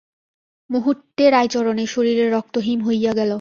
মুহূর্তে 0.69 1.23
রাইচরণের 1.29 1.87
শরীরের 1.87 2.29
রক্ত 2.31 2.55
হিম 2.57 2.79
হইয়া 2.85 3.11
গেল। 3.13 3.29